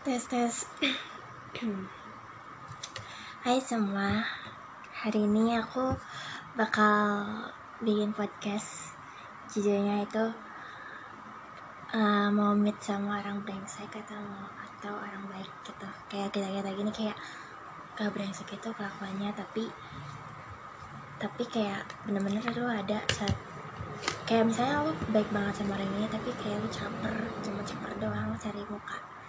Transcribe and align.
Tes 0.00 0.24
tes. 0.32 0.64
Hai 3.44 3.60
semua. 3.60 4.24
Hari 4.96 5.28
ini 5.28 5.60
aku 5.60 5.92
bakal 6.56 7.28
bikin 7.84 8.16
podcast. 8.16 8.96
Judulnya 9.52 10.08
itu 10.08 10.24
uh, 11.92 12.32
mau 12.32 12.56
meet 12.56 12.80
sama 12.80 13.20
orang 13.20 13.44
brengsek 13.44 13.92
atau 13.92 14.16
mau 14.24 14.48
atau 14.56 14.96
orang 14.96 15.20
baik 15.28 15.52
gitu. 15.68 15.88
Kayak 16.08 16.32
kita 16.32 16.48
kita 16.48 16.70
gini 16.72 16.92
kayak 16.96 17.16
gak 18.00 18.08
brengsek 18.16 18.56
itu 18.56 18.72
kelakuannya 18.72 19.36
tapi 19.36 19.68
tapi 21.20 21.44
kayak 21.44 21.84
bener-bener 22.08 22.40
lu 22.56 22.64
ada 22.64 23.04
saat 23.12 23.36
kayak 24.24 24.48
misalnya 24.48 24.80
lu 24.80 24.96
baik 25.12 25.28
banget 25.28 25.60
sama 25.60 25.76
orang 25.76 25.92
ini 26.00 26.08
tapi 26.08 26.32
kayak 26.40 26.56
lu 26.56 26.68
caper 26.72 27.16
cuma 27.44 27.60
caper 27.60 27.92
doang 28.00 28.32
cari 28.40 28.64
muka 28.64 29.19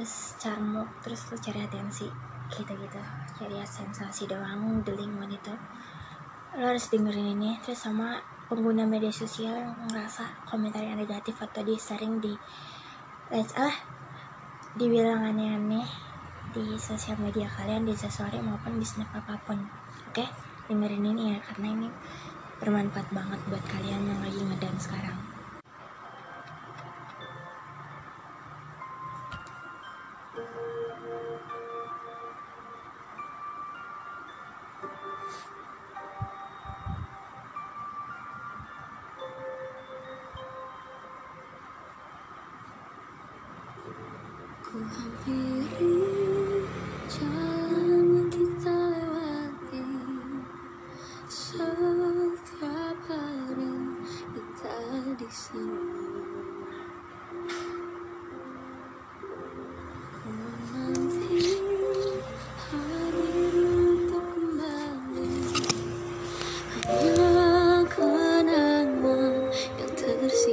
terus 0.00 0.32
carmuk 0.40 0.88
terus 1.04 1.28
lu 1.28 1.36
cari 1.36 1.60
atensi 1.60 2.08
gitu 2.48 2.72
gitu 2.72 2.96
cari 3.36 3.60
sensasi 3.68 4.24
doang 4.24 4.80
deling 4.80 5.12
itu 5.28 5.52
lo 6.56 6.72
harus 6.72 6.88
dengerin 6.88 7.36
ini 7.36 7.60
terus 7.60 7.84
sama 7.84 8.16
pengguna 8.48 8.88
media 8.88 9.12
sosial 9.12 9.60
yang 9.60 9.76
ngerasa 9.92 10.40
komentar 10.48 10.80
yang 10.80 10.96
negatif 10.96 11.36
atau 11.44 11.60
di 11.60 11.76
sering 11.76 12.16
di 12.16 12.32
let's 13.28 13.52
ah 13.60 13.76
dibilang 14.72 15.20
aneh-aneh 15.20 15.84
di 16.48 16.80
sosial 16.80 17.20
media 17.20 17.52
kalian 17.52 17.84
di 17.84 17.92
sosial 17.92 18.32
maupun 18.40 18.80
di 18.80 18.88
snap 18.88 19.12
apa 19.12 19.36
pun. 19.44 19.60
Oke? 20.08 20.24
Okay? 20.24 20.28
dengerin 20.64 21.12
ini 21.12 21.36
ya 21.36 21.44
karena 21.44 21.76
ini 21.76 21.88
bermanfaat 22.56 23.12
banget 23.12 23.40
buat 23.52 23.64
kalian 23.68 24.08
yang 24.08 24.20
lagi 24.24 24.40
ngedance 24.48 24.88
sekarang 24.88 25.29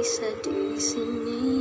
tersisa 0.08 0.32
di 0.40 0.80
sini 0.80 1.36
namun 1.36 1.57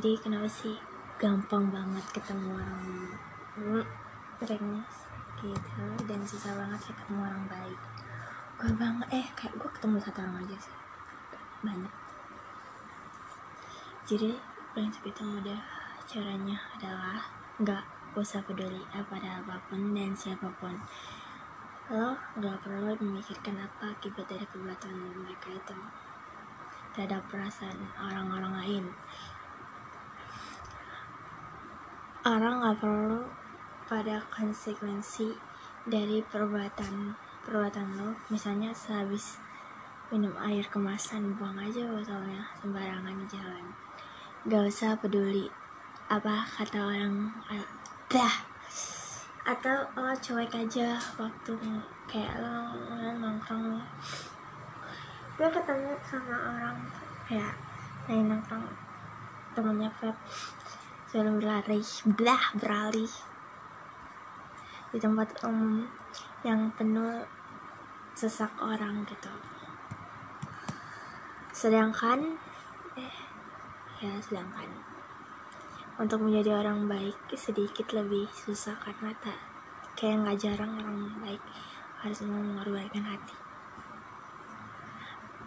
jadi 0.00 0.16
kenapa 0.16 0.48
sih 0.48 0.80
gampang 1.20 1.68
banget 1.68 2.00
ketemu 2.16 2.56
orang 2.56 3.12
brengsek 4.40 5.12
gitu 5.44 5.84
dan 6.08 6.24
susah 6.24 6.56
banget 6.56 6.88
ketemu 6.88 7.20
orang 7.20 7.44
baik? 7.52 7.80
Gue 8.56 8.72
banget 8.80 9.08
eh 9.12 9.28
kayak 9.36 9.60
gue 9.60 9.68
ketemu 9.68 10.00
satu 10.00 10.24
orang 10.24 10.40
aja 10.40 10.56
sih 10.56 10.76
banyak. 11.60 11.92
Jadi 14.08 14.40
brengsek 14.72 15.04
itu 15.04 15.20
mudah 15.20 15.60
caranya 16.08 16.56
adalah 16.80 17.20
nggak 17.60 17.84
usah 18.16 18.40
peduli 18.40 18.80
apa 18.96 19.20
ada 19.20 19.44
apa 19.44 19.60
pun 19.68 19.92
dan 19.92 20.16
siapa 20.16 20.48
pun. 20.56 20.80
Lo 21.92 22.16
nggak 22.40 22.56
perlu 22.64 22.96
memikirkan 23.04 23.60
apa 23.60 23.92
akibat 23.92 24.24
dari 24.32 24.48
perbuatan 24.48 24.96
mereka 25.28 25.52
itu. 25.52 25.76
Terhadap 26.96 27.28
perasaan 27.28 27.76
orang-orang 28.00 28.56
lain 28.64 28.84
orang 32.20 32.60
nggak 32.60 32.84
perlu 32.84 33.24
pada 33.88 34.20
konsekuensi 34.28 35.32
dari 35.88 36.20
perbuatan 36.20 37.16
perbuatan 37.48 37.96
lo. 37.96 38.12
Misalnya 38.28 38.76
sehabis 38.76 39.40
minum 40.12 40.36
air 40.36 40.68
kemasan 40.68 41.32
buang 41.40 41.56
aja 41.56 41.88
botolnya 41.88 42.44
sembarangan 42.60 43.16
di 43.24 43.26
jalan. 43.32 43.64
Gak 44.44 44.68
usah 44.68 45.00
peduli 45.00 45.48
apa 46.12 46.44
kata 46.44 46.76
orang 46.76 47.32
eh, 47.48 47.64
dah. 48.12 48.34
Atau 49.48 49.88
lo 49.96 50.12
cuek 50.12 50.52
aja 50.52 51.00
waktu 51.16 51.56
kayak 52.04 52.36
lo 52.36 52.68
nongkrong. 53.16 53.80
Gue 55.40 55.48
ketemu 55.48 55.96
sama 56.04 56.36
orang 56.36 56.76
kayak 57.24 57.56
lagi 58.04 58.22
nongkrong 58.28 58.68
temennya 59.56 59.88
Feb 59.96 60.16
sebelum 61.10 61.42
berlari. 61.42 61.82
Belah 62.06 62.54
beralih. 62.54 63.10
Di 64.94 64.98
tempat 65.02 65.42
umum 65.42 65.90
yang 66.46 66.70
penuh 66.78 67.26
sesak 68.14 68.54
orang 68.62 69.02
gitu. 69.10 69.34
Sedangkan 71.50 72.38
eh 72.94 73.16
ya 73.98 74.14
sedangkan. 74.22 74.70
Untuk 75.98 76.22
menjadi 76.22 76.62
orang 76.62 76.86
baik 76.86 77.34
sedikit 77.34 77.90
lebih 77.90 78.30
susah 78.30 78.78
karena 78.78 79.10
tak 79.18 79.36
kayak 79.98 80.22
nggak 80.22 80.38
jarang 80.38 80.78
orang 80.78 81.10
baik 81.18 81.42
harus 82.00 82.22
mengorbankan 82.22 83.04
hati. 83.04 83.36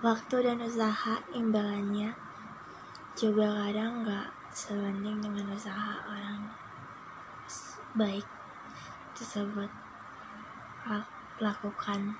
Waktu 0.04 0.36
dan 0.44 0.60
usaha 0.60 1.24
imbalannya 1.32 2.12
juga 3.16 3.48
kadang 3.64 4.04
nggak 4.04 4.43
sebanding 4.54 5.18
dengan 5.18 5.50
usaha 5.50 5.98
orang 6.06 6.46
baik 7.98 8.26
tersebut 9.18 9.70
lakukan. 11.42 12.14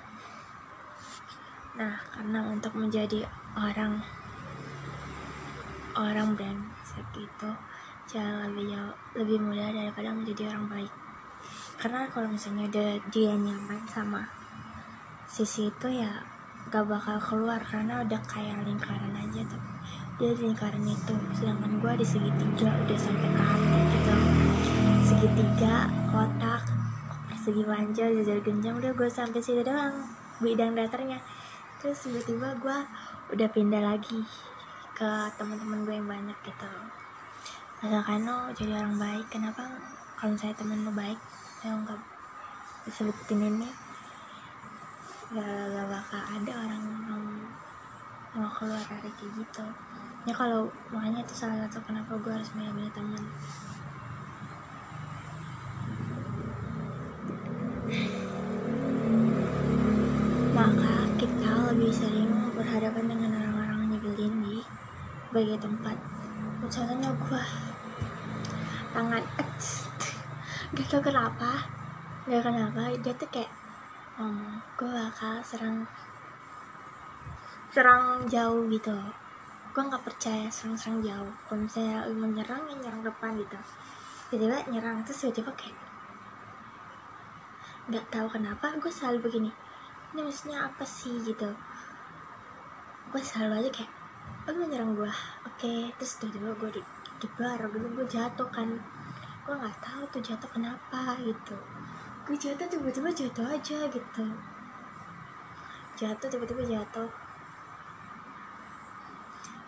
Nah 1.78 1.94
karena 2.10 2.42
untuk 2.50 2.74
menjadi 2.74 3.22
orang 3.54 4.02
orang 5.94 6.34
brengsek 6.34 7.06
itu 7.14 7.50
jauh 8.10 8.50
lebih 8.50 8.82
lebih 9.14 9.38
mudah 9.38 9.70
daripada 9.70 10.10
menjadi 10.10 10.50
orang 10.58 10.66
baik. 10.74 10.94
Karena 11.78 12.10
kalau 12.10 12.34
misalnya 12.34 12.66
dia, 12.74 12.98
dia 13.14 13.34
nyaman 13.38 13.86
sama 13.86 14.26
sisi 15.30 15.70
itu 15.70 15.88
ya 15.90 16.26
gak 16.74 16.86
bakal 16.90 17.18
keluar 17.22 17.62
karena 17.62 18.02
udah 18.02 18.22
kayak 18.26 18.64
lingkaran 18.66 19.14
aja 19.18 19.42
tuh 19.50 19.62
dia 20.22 20.32
di 20.34 20.42
lingkaran 20.46 20.86
itu. 20.86 21.16
Sedangkan 21.34 21.82
gue 21.82 21.94
di 21.98 22.06
segitiga 22.06 22.70
udah 22.70 23.00
sampai 23.00 23.30
ke 23.30 23.42
hati 23.42 23.80
gitu. 23.90 24.16
Segitiga 25.04 25.76
kotak 26.14 26.64
persegi 27.30 27.64
panjang 27.66 28.10
jajar 28.22 28.40
genjang 28.46 28.76
udah 28.80 28.92
gue 28.94 29.10
sampai 29.10 29.42
situ 29.42 29.66
doang 29.66 30.06
bidang 30.40 30.78
datarnya. 30.78 31.20
Terus 31.82 32.08
tiba-tiba 32.08 32.56
gue 32.62 32.78
udah 33.34 33.48
pindah 33.52 33.84
lagi 33.84 34.22
ke 34.94 35.10
teman-teman 35.36 35.84
gue 35.84 35.96
yang 35.98 36.08
banyak 36.08 36.38
gitu. 36.46 36.72
Misalkan 37.84 38.24
lo 38.24 38.48
jadi 38.56 38.80
orang 38.80 38.96
baik 38.96 39.28
kenapa 39.28 39.66
kalau 40.16 40.38
saya 40.40 40.56
temen 40.56 40.88
lo 40.88 40.94
baik 40.96 41.20
saya 41.60 41.76
nggak 41.76 42.00
sebutin 42.88 43.44
ini? 43.44 43.70
Gak, 45.34 45.42
gak 45.50 45.88
bakal 45.90 46.22
ada 46.30 46.52
orang 46.62 46.84
yang 47.10 47.26
mau 48.34 48.50
keluar 48.50 48.82
dari 48.86 49.10
kayak 49.14 49.32
gitu. 49.38 49.66
Ya 50.24 50.34
kalau 50.34 50.72
makanya 50.90 51.22
itu 51.22 51.34
salah 51.36 51.68
satu 51.68 51.84
kenapa 51.84 52.16
gue 52.18 52.32
harus 52.32 52.50
punya 52.54 52.72
banyak 52.72 52.94
teman 52.96 53.24
maka 60.54 61.10
kita 61.20 61.52
lebih 61.74 61.92
sering 61.92 62.30
berhadapan 62.56 63.10
dengan 63.10 63.30
orang-orang 63.36 63.78
yang 63.84 63.90
nyebelin 63.98 64.34
di 64.42 64.58
bagian 65.34 65.60
tempat. 65.60 65.98
Contohnya 66.64 67.10
gue 67.12 67.44
tangan 68.94 69.24
gak 70.74 70.88
tau 70.88 71.02
kenapa. 71.02 71.68
Gak 72.30 72.42
kenapa 72.48 72.82
dia 73.02 73.14
tuh 73.18 73.30
kayak 73.34 73.52
um, 74.16 74.62
gue 74.80 74.88
bakal 74.88 75.42
serang 75.42 75.84
serang 77.74 78.30
jauh 78.30 78.70
gitu. 78.70 78.94
Gue 79.74 79.82
nggak 79.82 80.06
percaya 80.06 80.46
serang-serang 80.54 81.02
jauh. 81.02 81.34
Kalau 81.50 81.66
misalnya 81.66 82.06
menyerang 82.14 82.70
ya 82.70 82.76
nyerang 82.78 83.02
depan 83.02 83.34
gitu. 83.34 83.58
Tiba-tiba 84.30 84.62
nyerang 84.70 85.02
terus 85.02 85.26
tiba-tiba 85.26 85.50
kayak 85.58 85.74
nggak 87.90 88.06
tahu 88.14 88.30
kenapa 88.30 88.78
gue 88.78 88.94
selalu 88.94 89.26
begini. 89.26 89.50
Ini 90.14 90.22
maksudnya 90.22 90.70
apa 90.70 90.86
sih? 90.86 91.18
gitu. 91.26 91.50
Gue 93.10 93.22
selalu 93.26 93.66
aja 93.66 93.70
kayak 93.74 93.92
oh 94.46 94.54
lu 94.54 94.70
nyerang 94.70 94.94
gue 94.94 95.10
oke. 95.50 95.74
Terus 95.98 96.14
tiba-tiba 96.22 96.54
gue 96.54 96.70
di 96.78 96.82
dibar 97.26 97.58
dulu 97.74 97.98
gue 97.98 98.06
jatuh 98.06 98.54
kan. 98.54 98.70
Gue 99.42 99.54
nggak 99.58 99.82
tahu 99.82 100.06
tuh 100.14 100.22
jatuh 100.22 100.50
kenapa 100.54 101.18
gitu. 101.26 101.58
Gue 102.22 102.38
jatuh 102.38 102.70
tiba-tiba 102.70 103.10
jatuh 103.10 103.50
aja 103.50 103.90
gitu. 103.90 104.26
Jatuh 105.98 106.30
tiba-tiba 106.30 106.62
jatuh 106.62 107.23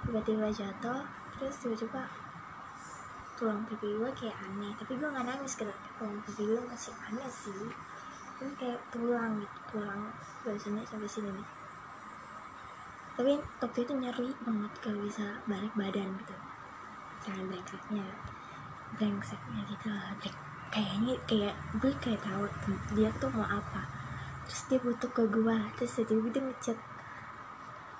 tiba-tiba 0.05 0.47
jatuh 0.53 1.01
terus 1.35 1.55
tiba-tiba 1.59 2.07
tulang 3.35 3.67
pipi 3.67 3.91
gue 3.99 4.11
kayak 4.15 4.37
aneh. 4.47 4.71
Tapi 4.79 4.95
gue 4.95 5.09
nggak 5.09 5.27
nangis 5.27 5.59
gitu 5.59 5.73
tulang 5.99 6.17
pipi 6.23 6.43
gue 6.47 6.61
masih 6.63 6.93
aneh 7.11 7.29
sih. 7.29 7.67
Ini 8.35 8.51
kayak 8.55 8.79
tulang 8.93 9.41
gitu 9.43 9.57
tulang 9.75 10.01
dari 10.45 10.59
sini 10.61 10.81
sampai 10.87 11.09
sini 11.09 11.29
nih. 11.33 11.47
Tapi 13.15 13.31
waktu 13.63 13.79
itu 13.87 13.93
nyeri 13.95 14.27
banget 14.43 14.71
gak 14.83 14.97
bisa 14.99 15.25
balik 15.47 15.71
badan 15.71 16.09
gitu. 16.19 16.35
Jangan 17.23 17.47
brengseknya 17.47 18.05
brengseknya 18.99 19.61
gitu 19.71 19.87
lah. 19.91 20.11
Kayaknya 20.71 21.13
kayak 21.23 21.55
gue 21.79 21.91
kayak 22.03 22.21
tahu 22.23 22.43
dia 22.95 23.09
tuh 23.19 23.31
mau 23.31 23.47
apa. 23.47 23.87
Terus 24.45 24.61
dia 24.67 24.79
butuh 24.83 25.09
ke 25.09 25.23
gue 25.31 25.57
terus 25.79 25.91
tiba-tiba 26.03 26.51
dia 26.59 26.75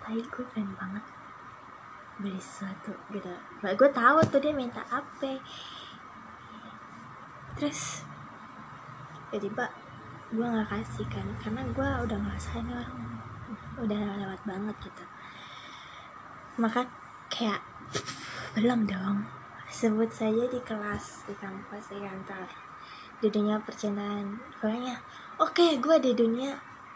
tapi 0.06 0.22
gue 0.22 0.46
pengen 0.54 0.70
banget 0.78 1.02
beli 2.20 2.40
sesuatu 2.40 2.96
gitu. 3.12 3.32
Nah, 3.62 3.72
gue 3.76 3.90
tahu 3.92 4.18
tuh 4.32 4.40
dia 4.40 4.56
minta 4.56 4.82
apa 4.88 5.40
terus 7.56 8.04
tiba-tiba 9.32 9.72
gue 10.36 10.44
nggak 10.44 10.68
kasih 10.68 11.08
kan 11.08 11.28
karena 11.40 11.64
gue 11.72 11.90
udah 12.08 12.18
ngerasain 12.20 12.68
orang 12.68 13.20
udah 13.80 14.02
lewat 14.20 14.42
banget 14.48 14.76
gitu. 14.84 15.04
Maka 16.60 16.88
kayak 17.28 17.60
belum 18.56 18.88
dong. 18.88 19.28
Sebut 19.68 20.08
saja 20.08 20.48
di 20.48 20.60
kelas 20.64 21.28
di 21.28 21.36
kampus 21.36 21.92
di 21.92 22.00
kantor. 22.00 22.48
Di 23.20 23.28
dunia 23.28 23.60
percintaan. 23.60 24.40
Pokoknya 24.60 25.04
oke 25.40 25.52
okay, 25.52 25.72
gue 25.84 25.98
di 26.00 26.12
dunia 26.16 26.56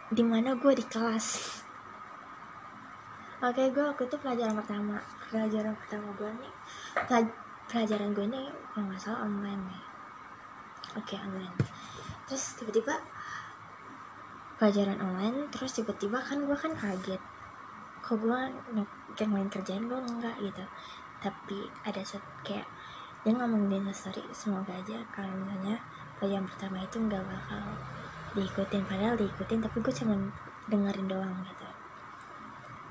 di 0.10 0.24
mana 0.24 0.56
gue 0.56 0.74
di 0.74 0.86
kelas 0.88 1.60
oke 3.40 3.64
gue 3.72 3.84
waktu 3.84 4.04
itu 4.04 4.18
pelajaran 4.20 4.56
pertama 4.60 5.00
pelajaran 5.32 5.74
pertama 5.80 6.12
gue 6.12 6.30
nih 6.44 6.54
pelajaran 7.70 8.18
gue 8.18 8.26
ini 8.26 8.50
kalau 8.74 8.90
nggak 8.90 8.98
salah 9.00 9.30
online 9.30 9.62
nih. 9.70 9.84
Oke 10.98 11.16
online. 11.22 11.54
Terus 12.26 12.58
tiba-tiba 12.58 12.98
pelajaran 14.58 14.98
online 15.00 15.48
terus 15.54 15.78
tiba-tiba 15.78 16.18
kan 16.20 16.44
gue 16.44 16.58
kan 16.58 16.74
kaget 16.76 17.22
kok 18.04 18.16
gue 18.20 18.40
kayak 19.14 19.30
main 19.30 19.48
kerjaan 19.54 19.86
gue 19.86 20.00
enggak 20.02 20.36
gitu. 20.42 20.66
Tapi 21.22 21.70
ada 21.86 22.02
set 22.02 22.26
kayak 22.42 22.66
dia 23.22 23.32
ngomong 23.38 23.70
di 23.70 23.78
story 23.94 24.34
semoga 24.34 24.74
aja 24.74 25.06
kalau 25.14 25.38
misalnya 25.38 25.78
pelajaran 26.18 26.50
pertama 26.50 26.82
itu 26.82 26.98
nggak 26.98 27.22
bakal 27.22 27.78
diikutin. 28.34 28.90
Padahal 28.90 29.14
diikutin 29.14 29.62
tapi 29.62 29.78
gue 29.78 29.94
cuma 29.94 30.18
dengerin 30.66 31.06
doang 31.06 31.38
gitu 31.46 31.69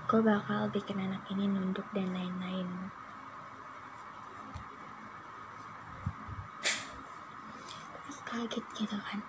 gue 0.09 0.25
bakal 0.25 0.73
bikin 0.73 0.97
anak 0.97 1.21
ini 1.29 1.45
nunduk 1.45 1.85
dan 1.93 2.09
lain-lain. 2.17 2.65
Kaget 8.25 8.65
gitu 8.73 8.97
kan. 8.97 9.21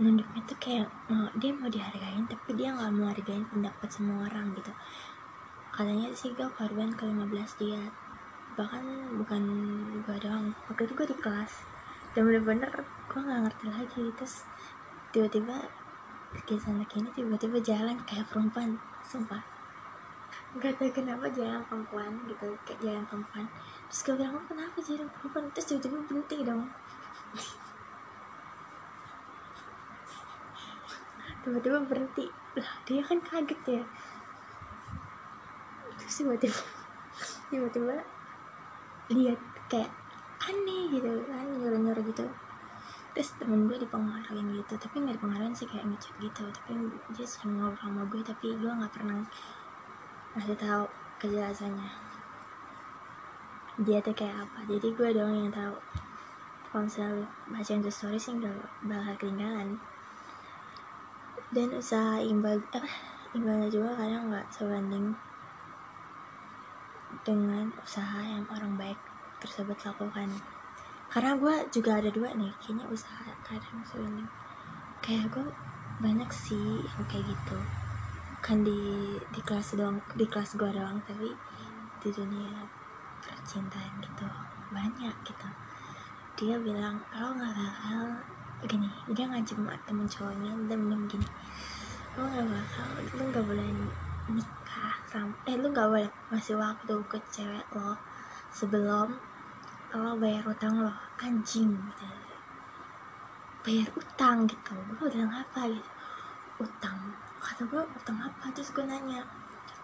Nunduknya 0.00 0.40
tuh 0.48 0.56
kayak 0.56 0.88
mau 1.12 1.28
dia 1.36 1.52
mau 1.52 1.68
dihargain 1.68 2.24
tapi 2.24 2.56
dia 2.56 2.72
nggak 2.72 2.88
mau 2.96 3.12
hargain 3.12 3.44
pendapat 3.52 3.88
semua 3.92 4.32
orang 4.32 4.56
gitu. 4.56 4.72
Katanya 5.76 6.08
sih 6.16 6.32
gue 6.32 6.48
korban 6.56 6.88
ke 6.96 7.04
15 7.04 7.60
dia. 7.60 7.92
Bahkan 8.56 9.12
bukan 9.20 9.42
gue 10.08 10.16
doang. 10.24 10.56
Waktu 10.72 10.88
itu 10.88 10.92
gue 10.96 11.06
di 11.12 11.16
kelas. 11.20 11.68
Dan 12.16 12.32
bener-bener 12.32 12.72
gue 13.12 13.20
nggak 13.20 13.40
ngerti 13.44 13.64
lagi. 13.68 14.04
Terus 14.16 14.48
tiba-tiba 15.12 15.68
kisah 16.48 16.72
anak 16.72 16.96
ini 16.96 17.12
tiba-tiba 17.12 17.60
jalan 17.60 18.00
kayak 18.08 18.24
perempuan 18.32 18.80
sumpah 19.04 19.51
gak 20.60 20.76
tahu 20.76 20.92
kenapa 20.92 21.32
jalan 21.32 21.64
perempuan 21.64 22.12
gitu 22.28 22.52
kayak 22.68 22.76
jalan 22.84 23.04
perempuan. 23.08 23.48
Terus 23.88 24.00
gue 24.04 24.14
bilang 24.20 24.36
oh, 24.36 24.44
kenapa 24.44 24.76
jalan 24.84 25.08
perempuan? 25.08 25.48
Terus 25.56 25.66
tiba-tiba 25.72 25.98
berhenti 26.04 26.36
dong. 26.44 26.68
Tiba-tiba 31.42 31.78
berhenti. 31.88 32.28
Lah 32.60 32.70
dia 32.84 33.00
kan 33.00 33.18
kaget 33.24 33.60
ya. 33.64 33.82
Terus 35.96 36.14
tiba-tiba 36.20 36.60
tiba-tiba 37.50 37.96
lihat 39.08 39.40
kayak 39.72 39.90
aneh 40.44 40.92
gitu 40.92 41.08
kan 41.32 41.48
nyuruh-nyuruh 41.48 42.04
gitu. 42.12 42.28
Terus 43.16 43.28
temen 43.40 43.64
gue 43.64 43.80
dipengaruhin 43.80 44.52
gitu 44.52 44.76
tapi 44.76 45.00
nggak 45.00 45.16
dipengaruhin 45.16 45.56
sih 45.56 45.64
kayak 45.64 45.88
ngechat 45.88 46.12
gitu. 46.20 46.44
Tapi 46.44 46.76
dia 47.08 47.24
sering 47.24 47.56
ngobrol 47.56 47.88
sama 47.88 48.04
gue 48.04 48.20
tapi 48.20 48.52
gue 48.60 48.68
nggak 48.68 48.92
pernah 48.92 49.24
ngasih 50.32 50.56
tahu 50.56 50.88
kejelasannya. 51.20 51.92
Dia 53.84 54.00
tuh 54.00 54.16
kayak 54.16 54.48
apa? 54.48 54.64
Jadi 54.64 54.88
gue 54.96 55.08
doang 55.12 55.36
yang 55.36 55.52
tahu. 55.52 55.76
Kalau 56.72 57.28
baca 57.52 57.68
yang 57.68 57.84
story 57.92 58.16
sih 58.16 58.40
bakal 58.88 59.12
ketinggalan. 59.20 59.76
Dan 61.52 61.68
usaha 61.76 62.16
imbal 62.24 62.64
apa? 62.72 62.88
Imbalnya 63.36 63.68
juga 63.68 63.92
kadang 63.96 64.32
nggak 64.32 64.48
sebanding 64.48 65.12
dengan 67.28 67.68
usaha 67.84 68.24
yang 68.24 68.48
orang 68.48 68.72
baik 68.80 68.96
tersebut 69.36 69.76
lakukan. 69.84 70.32
Karena 71.12 71.36
gue 71.36 71.54
juga 71.68 72.00
ada 72.00 72.08
dua 72.08 72.32
nih 72.32 72.56
kayaknya 72.56 72.88
usaha 72.88 73.36
kadang 73.44 73.84
sebanding. 73.84 74.28
Kayak 75.04 75.28
gue 75.28 75.44
banyak 76.00 76.32
sih 76.32 76.80
yang 76.96 77.04
kayak 77.04 77.36
gitu 77.36 77.81
kan 78.42 78.66
di 78.66 79.14
di 79.30 79.38
kelas 79.38 79.78
doang 79.78 80.02
di 80.18 80.26
kelas 80.26 80.58
gue 80.58 80.66
doang 80.74 80.98
tapi 81.06 81.30
di 82.02 82.10
dunia 82.10 82.66
percintaan 83.22 84.02
gitu 84.02 84.26
banyak 84.74 85.14
gitu. 85.22 85.48
Dia 86.34 86.58
bilang 86.58 86.98
lo 87.14 87.38
nggak 87.38 87.54
bakal 87.54 88.18
gini 88.66 88.90
dia 89.14 89.30
ngajem 89.30 89.62
temen 89.86 90.10
cowoknya 90.10 90.58
dan 90.66 90.78
bilang 90.90 91.06
gini 91.06 91.28
lo 92.18 92.26
nggak 92.26 92.46
bakal 92.50 92.88
lo 93.14 93.22
nggak 93.30 93.46
boleh 93.46 93.68
nikah 94.26 94.94
sam 95.06 95.30
eh 95.46 95.54
lo 95.54 95.70
nggak 95.70 95.86
boleh 95.86 96.10
ngasih 96.34 96.58
waktu 96.58 96.94
ke 97.06 97.18
cewek 97.30 97.66
lo 97.78 97.94
sebelum 98.50 99.22
lo 99.94 100.18
bayar 100.18 100.42
utang 100.50 100.82
lo 100.82 100.90
anjing 101.22 101.78
gitu. 101.94 102.10
Bayar 103.62 103.86
utang 103.94 104.50
gitu. 104.50 104.74
Gue 104.98 105.06
bilang 105.14 105.30
apa? 105.30 105.70
Gitu. 105.70 105.90
Utang 106.58 106.98
kata 107.52 107.68
gue 107.68 107.82
utang 107.84 108.16
apa? 108.16 108.48
Terus 108.56 108.72
gue 108.72 108.84
nanya 108.88 109.20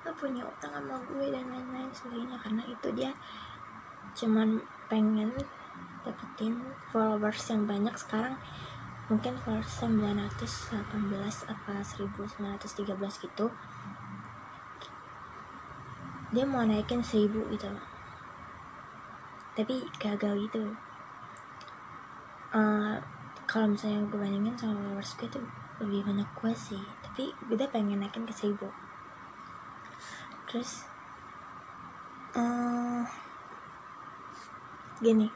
lo 0.07 0.11
punya 0.17 0.41
utang 0.49 0.73
sama 0.73 0.97
gue 1.05 1.27
dan 1.29 1.45
lain-lain 1.53 1.93
sebagainya. 1.93 2.41
Karena 2.41 2.63
itu 2.65 2.89
dia 2.97 3.13
cuman 4.17 4.65
pengen 4.89 5.37
dapetin 6.03 6.65
followers 6.89 7.45
yang 7.53 7.69
banyak. 7.69 7.93
Sekarang 7.93 8.41
mungkin 9.13 9.37
followers 9.45 9.85
918 9.85 11.49
apa 11.49 11.81
1913 11.81 13.25
gitu 13.25 13.47
dia 16.29 16.45
mau 16.45 16.61
naikin 16.61 17.01
1000 17.01 17.33
gitu 17.57 17.73
tapi 19.59 19.83
gagal 19.99 20.39
gitu. 20.47 20.71
Uh, 22.55 22.95
kalau 23.49 23.75
misalnya 23.75 24.07
gue 24.07 24.15
bandingin 24.21 24.55
sama 24.55 24.79
followers 24.79 25.19
gue 25.19 25.29
tuh 25.35 25.45
lebih 25.83 26.07
banyak 26.07 26.29
gue 26.39 26.53
sih 26.55 26.85
tapi 27.19 27.35
gue 27.51 27.67
pengen 27.75 27.99
naikin 27.99 28.23
ke 28.23 28.31
seribu 28.31 28.71
terus 30.47 30.87
uh, 32.39 33.03
gini. 35.03 35.27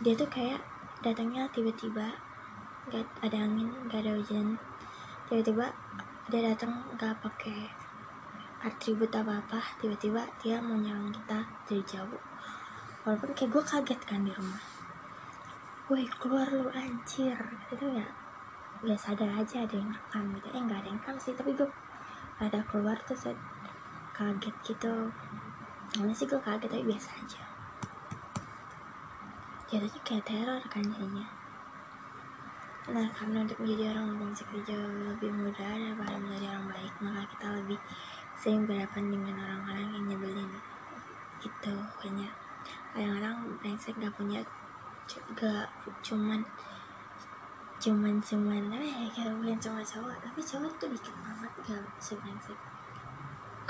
Dia 0.00 0.16
tuh 0.16 0.24
kayak 0.32 0.64
datangnya 1.04 1.52
tiba-tiba 1.52 2.16
gak 2.88 3.04
ada 3.20 3.44
angin 3.44 3.68
gak 3.92 4.00
ada 4.08 4.16
hujan. 4.16 4.56
Tiba-tiba 5.28 5.68
dia 6.32 6.48
datang 6.48 6.80
gak 6.96 7.20
pakai 7.20 7.68
atribut 8.64 9.12
apa 9.12 9.44
apa 9.44 9.60
tiba-tiba 9.84 10.24
dia 10.40 10.64
mau 10.64 10.80
nyerang 10.80 11.12
kita 11.12 11.44
dari 11.68 11.84
jauh. 11.84 12.24
Walaupun 13.04 13.36
kayak 13.36 13.52
gue 13.52 13.62
kaget 13.68 14.00
kan 14.08 14.24
di 14.24 14.32
rumah. 14.32 14.64
Woi 15.92 16.08
keluar 16.16 16.48
lu 16.48 16.72
anjir. 16.72 17.36
Itu 17.68 17.84
ya 17.92 18.29
ya 18.80 18.96
sadar 18.96 19.28
aja 19.36 19.68
ada 19.68 19.76
yang 19.76 19.92
rekam 19.92 20.24
gitu. 20.36 20.48
Eh 20.56 20.60
nggak 20.64 20.78
ada 20.80 20.88
yang 20.88 21.00
rekam 21.00 21.16
sih 21.20 21.36
tapi 21.36 21.52
gue 21.52 21.68
ada 22.40 22.64
keluar 22.64 22.96
tuh 23.04 23.16
saya 23.16 23.36
kaget 24.16 24.56
gitu. 24.64 25.12
Gimana 25.92 26.12
sih 26.16 26.24
gue 26.24 26.40
kaget? 26.40 26.68
Tapi 26.68 26.84
biasa 26.88 27.08
aja. 27.20 27.42
Jatuhnya 29.68 30.00
kayak 30.02 30.24
teror 30.24 30.62
kan 30.72 30.82
jadinya. 30.82 31.28
Nah 32.90 33.06
karena 33.12 33.44
untuk 33.44 33.60
menjadi 33.60 33.94
orang 33.94 34.32
itu 34.32 34.56
jauh 34.66 34.92
lebih 35.12 35.30
mudah 35.30 35.72
daripada 35.76 36.16
menjadi 36.18 36.46
orang 36.56 36.66
baik 36.72 36.94
maka 37.04 37.22
kita 37.28 37.46
lebih 37.60 37.78
sering 38.40 38.64
berhadapan 38.64 39.04
dengan 39.12 39.36
orang-orang 39.44 39.86
yang 39.94 40.04
nyebelin. 40.10 40.50
Gitu 41.38 41.74
pokoknya. 41.94 42.32
Kadang-kadang 42.96 43.36
brengsek 43.60 43.94
gak 44.00 44.16
punya 44.16 44.40
juga 45.06 45.68
cuman 46.02 46.42
cuman 47.80 48.20
cuman 48.20 48.68
apa 48.68 48.84
ya 48.84 49.08
kayak 49.08 49.32
bukan 49.40 49.56
cuma 49.56 49.80
cowok 49.80 50.16
tapi 50.20 50.40
cowok 50.44 50.72
tuh 50.76 50.88
dikit 50.92 51.16
banget 51.24 51.52
gak 51.64 51.84
si 51.96 52.12
brengsek 52.20 52.58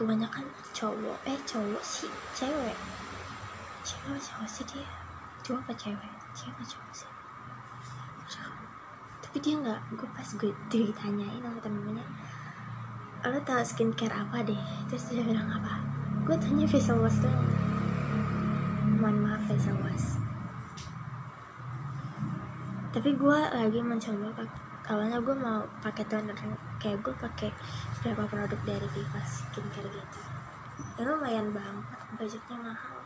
kebanyakan 0.01 0.49
cowok 0.73 1.21
eh 1.29 1.37
cowok 1.45 1.85
sih 1.85 2.09
cewek. 2.33 2.73
Cewek 3.85 4.17
cowok 4.17 4.49
sih 4.49 4.65
dia. 4.65 4.89
Cowok 5.45 5.61
apa 5.61 5.73
cewek? 5.77 6.13
Cewek 6.33 6.65
cowok 6.65 6.93
sih? 6.97 7.13
Tapi 9.21 9.37
dia 9.45 9.61
nggak 9.61 9.81
gue 10.01 10.09
pas 10.17 10.25
gue 10.41 10.51
ditanyain 10.73 11.45
sama 11.45 11.61
temen-temennya 11.61 12.07
lo 13.29 13.37
tau 13.45 13.61
skincare 13.61 14.25
apa 14.25 14.41
deh? 14.41 14.57
Terus 14.89 15.13
dia 15.13 15.21
bilang 15.21 15.53
apa? 15.53 15.85
Gue 16.25 16.37
tanya 16.41 16.65
facial 16.65 17.05
wash 17.05 17.21
doang. 17.21 17.45
Mohon 18.97 19.17
maaf 19.21 19.45
facial 19.53 19.77
wash 19.85 20.30
tapi 22.91 23.15
gue 23.15 23.39
lagi 23.55 23.79
mencoba 23.79 24.35
awalnya 24.91 25.23
gue 25.23 25.37
mau 25.39 25.63
pakai 25.79 26.03
toner 26.11 26.35
kayak 26.83 26.99
gue 27.07 27.15
pakai 27.15 27.55
beberapa 28.03 28.27
produk 28.27 28.61
dari 28.67 28.87
Viva 28.91 29.23
skincare 29.23 29.87
gitu. 29.87 30.21
Ya 30.99 31.07
lumayan 31.07 31.55
banget 31.55 31.87
budgetnya 32.19 32.59
mahal. 32.59 32.99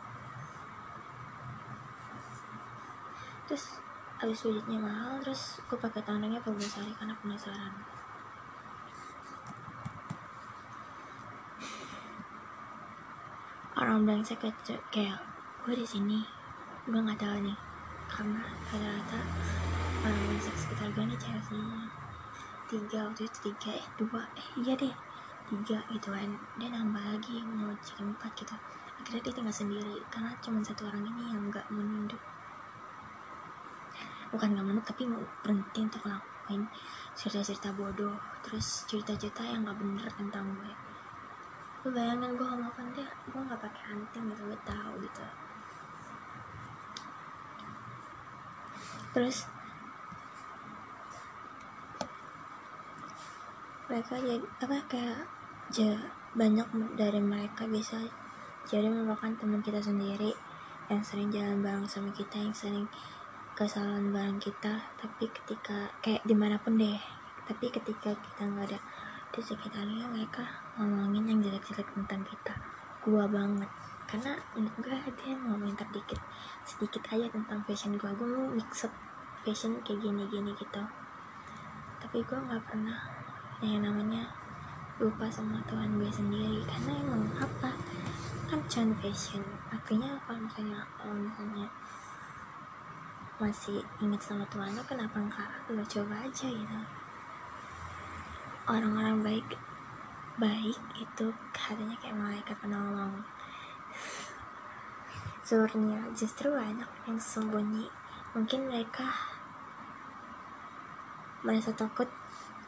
Terus 3.45 3.85
habis 4.17 4.41
budgetnya 4.41 4.81
mahal 4.81 5.21
terus 5.21 5.61
gue 5.69 5.77
pakai 5.77 6.01
tonernya 6.01 6.41
Purwosari 6.41 6.97
karena 6.97 7.13
penasaran. 7.21 7.75
Orang 13.77 14.25
saya 14.25 14.41
kayak, 14.41 14.81
kayak 14.89 15.21
gue 15.67 15.75
di 15.77 15.85
sini 15.85 16.25
gue 16.89 16.97
nggak 16.97 17.21
tahu 17.21 17.37
nih. 17.45 17.59
Karena 18.09 18.47
rata-rata 18.71 19.21
brengsek 20.05 20.53
sekitar 20.61 20.93
gue 20.93 21.01
nih 21.01 21.17
cewek 21.17 21.41
semua 21.49 21.89
tiga 22.69 23.09
waktu 23.09 23.25
itu 23.25 23.39
tiga 23.53 23.73
eh 23.73 23.89
dua 23.97 24.29
eh 24.37 24.49
iya 24.61 24.77
deh. 24.77 24.93
Tiga 25.49 25.81
gitu 25.89 26.09
kan. 26.13 26.41
Dia 26.61 26.69
nambah 26.73 27.05
lagi 27.17 27.45
mau 27.49 27.73
jadi 27.81 28.05
empat 28.05 28.33
gitu. 28.37 28.57
Akhirnya 29.01 29.21
dia 29.25 29.33
tinggal 29.33 29.57
sendiri 29.57 30.05
karena 30.13 30.37
cuma 30.45 30.61
satu 30.61 30.89
orang 30.89 31.05
ini 31.09 31.33
yang 31.33 31.49
nggak 31.49 31.69
menunduk 31.73 32.21
bukan 34.35 34.51
nggak 34.51 34.67
menunduk 34.67 34.87
tapi 34.91 35.07
berhenti 35.39 35.87
untuk 35.87 36.03
ngelakuin 36.03 36.67
cerita-cerita 37.15 37.71
bodoh 37.71 38.19
terus 38.43 38.83
cerita-cerita 38.91 39.47
yang 39.47 39.63
nggak 39.63 39.79
bener 39.79 40.11
tentang 40.11 40.59
gue. 40.59 40.75
Lu 41.87 41.95
bayangin 41.95 42.35
gue 42.35 42.43
ngomong 42.43 42.91
dia 42.91 43.07
gue 43.31 43.41
nggak 43.41 43.61
pakai 43.63 43.83
anting 43.95 44.35
gitu 44.35 44.43
gue 44.51 44.59
tahu 44.67 44.99
gitu. 45.07 45.23
Terus 49.15 49.54
mereka 53.95 54.19
jadi 54.19 54.43
apa 54.59 54.77
kayak 54.91 55.23
banyak 56.35 56.67
dari 56.99 57.23
mereka 57.23 57.63
bisa 57.71 58.03
jadi 58.67 58.91
merupakan 58.91 59.31
teman 59.39 59.63
kita 59.63 59.79
sendiri 59.79 60.35
yang 60.91 60.99
sering 60.99 61.31
jalan 61.31 61.63
bareng 61.63 61.87
sama 61.87 62.11
kita 62.11 62.43
yang 62.43 62.51
sering 62.51 62.91
kesalahan 63.55 64.11
bareng 64.11 64.43
kita. 64.43 64.83
Tapi 64.99 65.31
ketika 65.31 65.95
kayak 66.03 66.27
di 66.27 66.35
mana 66.35 66.59
pun 66.59 66.75
deh 66.75 66.99
tapi 67.47 67.71
ketika 67.71 68.19
kita 68.19 68.43
nggak 68.43 68.75
ada 68.75 68.83
di 69.31 69.39
sekitarnya 69.39 70.11
mereka 70.11 70.43
ngomongin 70.75 71.31
yang 71.31 71.39
jelek-jelek 71.47 71.87
tentang 71.95 72.27
kita. 72.27 72.59
Gua 72.99 73.31
banget. 73.31 73.71
Karena 74.11 74.35
menurut 74.59 74.75
gue 74.83 74.99
dia 75.23 75.39
ngomongin 75.39 75.79
sedikit 75.79 76.19
sedikit 76.67 77.03
aja 77.15 77.31
tentang 77.31 77.63
fashion 77.63 77.95
gue 77.95 78.11
gue 78.11 78.27
mau 78.27 78.51
mix 78.51 78.91
up 78.91 78.93
fashion 79.47 79.79
kayak 79.87 80.03
gini-gini 80.03 80.51
gitu. 80.59 80.83
Tapi 82.03 82.27
gue 82.27 82.39
nggak 82.43 82.63
pernah 82.67 83.24
yang 83.67 83.85
namanya 83.89 84.29
lupa 85.03 85.27
sama 85.27 85.59
Tuhan 85.67 85.99
gue 85.99 86.11
sendiri. 86.13 86.63
Karena 86.69 86.93
emang 87.01 87.27
apa? 87.41 87.75
Kan 88.47 88.61
cuman 88.71 88.93
fashion 89.03 89.43
artinya 89.73 90.15
kalau 90.29 90.45
misalnya 90.45 90.81
kalau 91.01 91.17
misalnya 91.17 91.67
masih 93.43 93.83
ingat 93.99 94.23
sama 94.23 94.47
Tuhan 94.47 94.79
lo 94.79 94.83
kenapa 94.87 95.19
enggak? 95.19 95.51
Lo 95.73 95.83
coba 95.83 96.15
aja 96.23 96.47
gitu. 96.47 96.79
Orang-orang 98.71 99.21
baik 99.27 99.49
baik 100.39 100.79
itu 100.99 101.27
katanya 101.51 101.99
kayak 101.99 102.15
malaikat 102.15 102.57
penolong. 102.63 103.27
Sebenarnya 105.43 106.09
justru 106.15 106.55
banyak 106.55 106.89
yang 107.11 107.19
sembunyi. 107.19 107.91
Mungkin 108.35 108.71
mereka 108.71 109.11
merasa 111.45 111.75
takut 111.77 112.09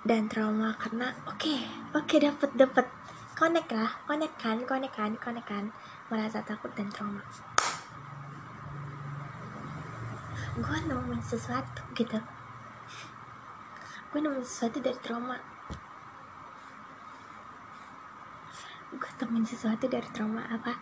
dan 0.06 0.30
trauma 0.30 0.78
karena 0.78 1.10
oke 1.26 1.34
okay, 1.42 1.66
oke 1.90 2.06
okay, 2.06 2.18
dapat 2.22 2.50
dapat 2.54 2.86
connect 3.34 3.74
lah 3.74 3.90
connect 4.06 4.38
kan 4.38 4.62
connect 4.62 4.94
kan 4.94 5.12
connect 5.18 5.50
kan. 5.50 5.74
Merasa 6.06 6.46
takut 6.46 6.70
dan 6.78 6.86
trauma. 6.94 7.26
Gue 10.56 10.78
nemuin 10.86 11.20
sesuatu 11.20 11.82
gitu. 11.98 12.22
Gue 14.14 14.18
nemuin 14.22 14.46
sesuatu 14.46 14.78
dari 14.78 14.96
trauma. 15.02 15.36
Gue 18.96 19.12
temuin 19.18 19.44
sesuatu 19.44 19.90
dari 19.90 20.06
trauma 20.14 20.46
apa? 20.46 20.72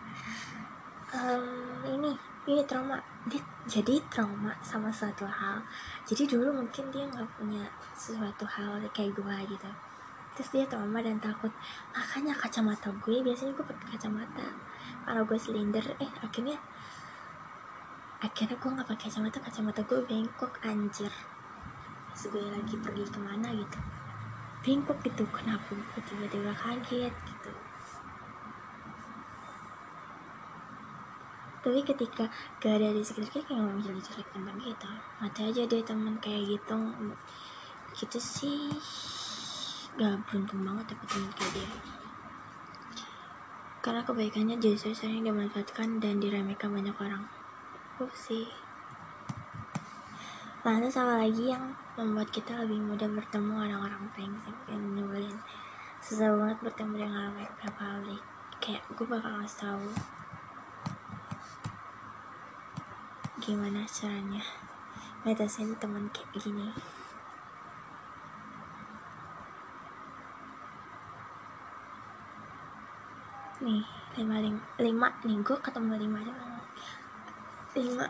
Um, 1.11 1.81
ini 1.89 2.34
ini 2.45 2.61
trauma. 2.69 3.01
Dia 3.25 3.41
jadi 3.65 3.97
trauma 4.05 4.53
sama 4.61 4.93
suatu 4.93 5.25
hal. 5.25 5.65
Jadi 6.05 6.29
dulu 6.29 6.53
mungkin 6.53 6.93
dia 6.93 7.09
nggak 7.09 7.25
punya 7.41 7.65
sesuatu 7.97 8.45
hal 8.45 8.77
kayak 8.93 9.17
gue 9.17 9.37
gitu. 9.49 9.69
Terus 10.37 10.49
dia 10.53 10.65
trauma 10.69 11.01
dan 11.01 11.17
takut. 11.17 11.49
Makanya 11.93 12.37
kacamata 12.37 12.93
gue 13.01 13.17
biasanya 13.25 13.57
gue 13.57 13.65
pakai 13.65 13.97
kacamata. 13.97 14.47
Kalau 15.05 15.21
gue 15.25 15.37
silinder 15.41 15.85
eh 15.97 16.11
akhirnya 16.21 16.57
akhirnya 18.21 18.55
gue 18.61 18.69
nggak 18.69 18.87
pakai 18.93 19.09
kacamata. 19.09 19.37
Kacamata 19.41 19.81
gue 19.81 19.99
bengkok 20.05 20.53
anjir. 20.61 21.13
Pas 22.13 22.21
gue 22.29 22.45
lagi 22.45 22.75
pergi 22.77 23.05
ke 23.09 23.19
mana 23.19 23.49
gitu. 23.57 23.79
Bengkok 24.61 25.01
gitu 25.01 25.25
kenapa 25.33 25.73
gue 25.73 26.01
tiba-tiba 26.05 26.53
kaget 26.53 27.34
tapi 31.65 31.81
ketika 31.81 32.29
gak 32.61 32.77
ada 32.77 32.93
di 32.93 33.01
sekitar 33.01 33.25
kita 33.33 33.43
kayak 33.49 33.57
ngomong 33.57 33.81
jelek-jelek 33.81 34.29
tentang 34.29 34.57
kita 34.61 34.91
mati 35.17 35.41
aja 35.49 35.61
deh 35.65 35.81
temen 35.81 36.13
kayak 36.21 36.45
gitu. 36.45 36.77
Gitu 37.97 38.19
sih. 38.21 38.69
Gak 39.97 40.21
beruntung 40.29 40.61
banget 40.61 40.93
dapet 40.93 41.07
temen 41.09 41.31
kayak 41.33 41.51
dia. 41.57 41.69
Karena 43.81 44.05
kebaikannya 44.05 44.61
justru 44.61 44.93
sering 44.93 45.25
dimanfaatkan 45.25 45.97
dan 45.97 46.21
diremehkan 46.21 46.69
banyak 46.69 46.93
orang. 47.01 47.25
Sih. 48.13 48.45
Lantas 50.61 51.01
apa 51.01 51.17
lagi 51.17 51.49
yang 51.49 51.73
membuat 51.97 52.29
kita 52.29 52.61
lebih 52.61 52.77
mudah 52.77 53.09
bertemu 53.09 53.53
orang-orang 53.53 54.01
yang 54.65 54.81
nyebelin 54.97 55.37
Susah 56.01 56.33
banget 56.33 56.57
bertemu 56.57 57.05
dengan 57.05 57.13
orang 57.21 57.33
baik 57.37 57.53
publik 57.77 58.23
Kayak 58.57 58.81
gue 58.97 59.05
bakal 59.05 59.45
ngasih 59.45 59.61
tahu 59.61 59.85
Gimana 63.45 63.85
caranya 63.85 64.41
Ngatasin 65.21 65.77
temen 65.77 66.09
kayak 66.09 66.33
gini. 66.33 66.73
Nih, 73.61 73.85
lima, 74.17 74.41
lima, 74.41 74.61
lima 74.81 75.07
nih 75.21 75.37
gue 75.45 75.57
ketemu 75.61 75.93
lima 76.09 76.25
lima. 77.77 78.09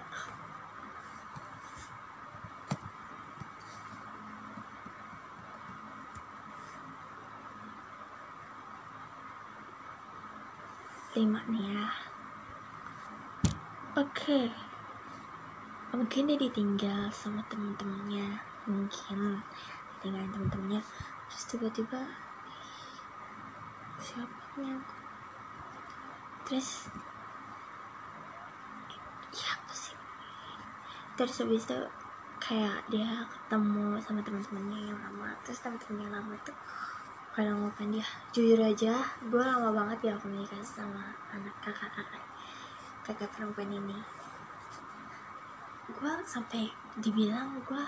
Lima 11.12 11.39
nih 11.51 11.63
ya. 11.75 11.88
Oke 14.00 14.64
mungkin 15.96 16.28
dia 16.28 16.38
ditinggal 16.40 17.08
sama 17.16 17.40
temen-temennya. 17.48 18.44
Mungkin 18.68 19.40
ditinggalin 19.96 20.32
temen-temennya. 20.32 20.82
Terus 21.32 21.44
tiba-tiba 21.48 22.02
siapa 23.96 24.60
aku 24.60 24.96
terus 26.46 26.92
ya 29.34 29.48
apa 29.56 29.74
sih? 29.74 29.98
Terus 31.18 31.36
habis 31.42 31.64
itu 31.66 31.80
kayak 32.38 32.86
dia 32.92 33.25
ketemu 33.32 33.98
sama 34.04 34.22
teman-temannya 34.22 34.92
yang 34.92 35.00
lama. 35.00 35.34
Terus 35.48 35.64
teman-temannya 35.64 36.06
yang 36.06 36.16
lama 36.22 36.36
tuh 36.44 36.58
pada 37.36 37.52
ngomongin 37.52 38.00
dia 38.00 38.08
jujur 38.32 38.64
aja 38.64 38.96
gue 39.28 39.44
lama 39.44 39.68
banget 39.75 40.08
ya 40.08 40.14
komunikasi 40.16 40.80
sama 40.80 41.12
anak 41.36 41.52
kakak-kakak 41.60 42.24
kakak 43.04 43.28
perempuan 43.36 43.75
ini 43.75 44.00
gue 45.86 46.13
sampai 46.25 46.65
dibilang 46.98 47.62
gue 47.62 47.84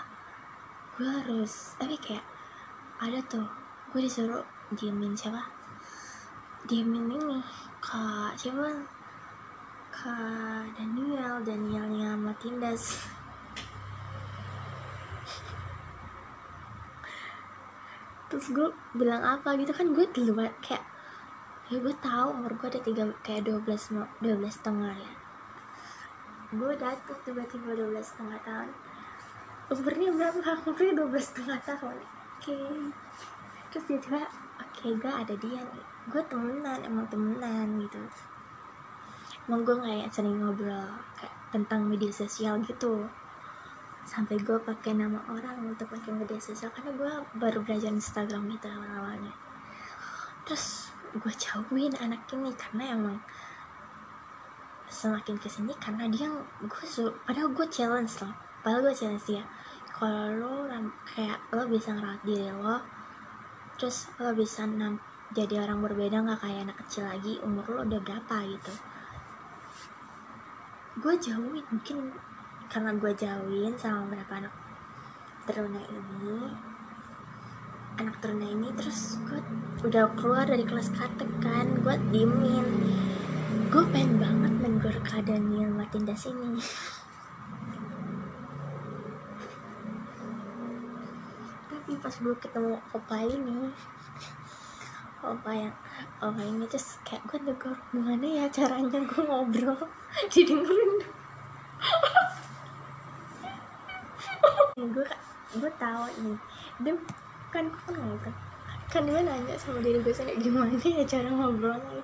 gue 0.94 1.08
harus 1.10 1.74
tapi 1.74 1.98
kayak 1.98 2.22
ada 3.02 3.18
tuh 3.26 3.46
gue 3.90 4.06
disuruh 4.06 4.46
diemin 4.70 5.18
siapa? 5.18 5.50
Diemin 6.70 7.10
ini 7.10 7.42
kak 7.82 8.38
siapa? 8.38 8.86
Kak 9.90 10.78
Daniel 10.78 11.42
Danielnya 11.42 12.14
Matindas. 12.14 13.02
Terus 18.30 18.46
gue 18.54 18.68
bilang 18.94 19.26
apa 19.26 19.58
gitu 19.58 19.74
kan 19.74 19.90
gue 19.90 20.06
duluan 20.14 20.54
kayak 20.62 20.86
ya 21.66 21.82
gue 21.82 21.94
tahu 21.98 22.28
umur 22.30 22.54
gue 22.62 22.68
ada 22.70 22.80
tiga 22.80 23.02
kayak 23.26 23.44
12 23.44 24.22
dua 24.22 24.34
belas 24.38 24.54
setengah 24.54 24.94
ya 24.94 25.17
gue 26.48 26.72
datang 26.80 27.18
tiba-tiba 27.28 27.76
12 27.76 28.00
setengah 28.00 28.40
tahun. 28.40 28.72
Umurnya 29.68 30.08
berapa? 30.16 30.40
Umurnya 30.64 30.92
12 31.04 31.20
setengah 31.20 31.60
tahun. 31.60 31.96
Oke. 32.40 32.56
Terus 33.68 33.84
dia 33.84 33.98
juga 34.00 34.22
oke 34.56 34.88
gue 34.96 35.12
ada 35.12 35.34
dia 35.36 35.60
nih. 35.60 35.86
Gue 36.08 36.22
temenan 36.24 36.80
emang 36.88 37.04
temenan 37.12 37.76
gitu. 37.84 38.00
Emang 39.44 39.60
gue 39.60 39.76
kayak 39.76 40.08
sering 40.08 40.40
ngobrol 40.40 40.88
kayak 41.20 41.36
tentang 41.52 41.84
media 41.84 42.08
sosial 42.08 42.56
gitu. 42.64 43.04
Sampai 44.08 44.40
gue 44.40 44.56
pakai 44.56 44.96
nama 44.96 45.20
orang 45.28 45.68
untuk 45.68 45.92
pakai 45.92 46.16
media 46.16 46.40
sosial 46.40 46.72
karena 46.72 46.96
gue 46.96 47.12
baru 47.36 47.60
belajar 47.60 47.92
Instagram 47.92 48.48
gitu 48.56 48.72
awal-awalnya. 48.72 49.36
Terus 50.48 50.96
gue 51.12 51.32
jauhin 51.36 51.92
anak 52.00 52.24
ini 52.32 52.56
karena 52.56 52.96
emang 52.96 53.20
semakin 54.98 55.38
ke 55.38 55.46
sini 55.46 55.70
karena 55.78 56.10
dia 56.10 56.26
gue 56.58 56.84
su 56.84 57.06
padahal 57.22 57.54
gue 57.54 57.66
challenge 57.70 58.18
loh. 58.18 58.34
Padahal 58.66 58.90
gue 58.90 58.94
challenge 58.98 59.26
dia. 59.30 59.46
Kalau 59.94 60.34
lo 60.34 60.66
kayak 61.06 61.38
lo 61.54 61.62
bisa 61.70 61.94
ngerawat 61.94 62.22
diri 62.26 62.50
lo 62.50 62.82
terus 63.78 64.10
lo 64.18 64.34
bisa 64.34 64.66
nam 64.66 64.98
jadi 65.30 65.62
orang 65.62 65.78
berbeda 65.78 66.18
nggak 66.18 66.42
kayak 66.42 66.66
anak 66.66 66.76
kecil 66.82 67.06
lagi 67.06 67.38
umur 67.46 67.62
lo 67.70 67.86
udah 67.86 68.00
berapa 68.02 68.36
gitu. 68.50 68.74
Gue 70.98 71.14
jauhin 71.14 71.62
mungkin 71.70 72.10
karena 72.66 72.90
gue 72.98 73.12
jauhin 73.14 73.78
sama 73.78 74.02
beberapa 74.10 74.42
anak 74.42 74.54
teruna 75.46 75.80
ini 75.88 76.52
anak 78.02 78.18
teruna 78.20 78.46
ini 78.46 78.68
terus 78.76 79.16
gue 79.24 79.40
udah 79.88 80.10
keluar 80.18 80.44
dari 80.44 80.66
kelas 80.66 80.92
kartek 80.92 81.30
kan 81.40 81.66
gue 81.80 81.94
diemin 82.12 82.66
gue 83.68 83.84
pengen 83.92 84.16
banget 84.16 84.52
menegur 84.64 84.96
kak 85.04 85.28
Daniel 85.28 85.68
Matindas 85.76 86.24
ini 86.24 86.56
tapi 91.68 91.92
pas 92.00 92.16
gue 92.16 92.32
ketemu 92.40 92.80
opa 92.96 93.16
ini 93.28 93.68
opa 95.20 95.52
yang 95.52 95.76
opa 96.24 96.40
ini 96.40 96.64
terus 96.64 96.96
kayak 97.04 97.28
gue 97.28 97.44
negur 97.44 97.76
gimana 97.92 98.24
ya 98.24 98.48
caranya 98.48 99.04
gue 99.04 99.22
ngobrol? 99.28 99.76
Didengerin. 100.32 100.92
Gue 104.94 105.02
gue 105.58 105.72
tahu 105.74 106.04
nih 106.22 106.38
dia 106.80 106.94
kan 107.52 107.68
gue 107.68 107.80
kan 107.84 107.94
ngobrol. 108.00 108.32
Kan 108.88 109.04
dia 109.04 109.20
nanya 109.20 109.58
sama 109.60 109.84
diri 109.84 110.00
gue 110.00 110.14
sendiri 110.14 110.40
gimana 110.40 110.72
ya 110.80 111.04
cara 111.04 111.28
ngobrolnya 111.28 112.00